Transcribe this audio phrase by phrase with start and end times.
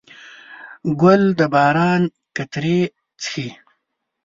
[1.01, 2.01] ګل د باران
[2.35, 2.79] قطرې
[3.21, 3.47] څښي.